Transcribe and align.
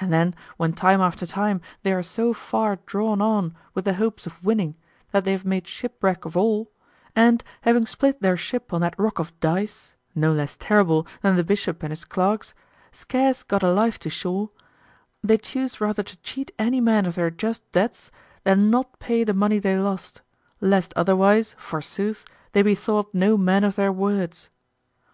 And 0.00 0.10
then 0.10 0.34
when 0.56 0.72
time 0.72 1.02
after 1.02 1.26
time 1.26 1.60
they 1.82 1.92
are 1.92 2.02
so 2.02 2.32
far 2.32 2.76
drawn 2.86 3.20
on 3.20 3.54
with 3.74 3.84
the 3.84 3.92
hopes 3.92 4.26
of 4.26 4.42
winning 4.42 4.76
that 5.12 5.26
they 5.26 5.32
have 5.32 5.44
made 5.44 5.68
shipwreck 5.68 6.24
of 6.24 6.38
all, 6.38 6.70
and 7.14 7.44
having 7.60 7.84
split 7.84 8.22
their 8.22 8.38
ship 8.38 8.72
on 8.72 8.80
that 8.80 8.98
rock 8.98 9.18
of 9.18 9.38
dice, 9.40 9.92
no 10.14 10.32
less 10.32 10.56
terrible 10.56 11.06
than 11.20 11.36
the 11.36 11.44
bishop 11.44 11.82
and 11.82 11.92
his 11.92 12.06
clerks, 12.06 12.54
scarce 12.92 13.42
got 13.42 13.62
alive 13.62 13.98
to 13.98 14.08
shore, 14.08 14.48
they 15.22 15.36
choose 15.36 15.82
rather 15.82 16.02
to 16.02 16.16
cheat 16.22 16.50
any 16.58 16.80
man 16.80 17.04
of 17.04 17.14
their 17.14 17.30
just 17.30 17.70
debts 17.72 18.10
than 18.44 18.70
not 18.70 18.98
pay 18.98 19.22
the 19.22 19.34
money 19.34 19.58
they 19.58 19.76
lost, 19.78 20.22
lest 20.62 20.94
otherwise, 20.96 21.54
forsooth, 21.58 22.24
they 22.52 22.62
be 22.62 22.74
thought 22.74 23.12
no 23.12 23.36
men 23.36 23.64
of 23.64 23.76
their 23.76 23.92
words. 23.92 24.48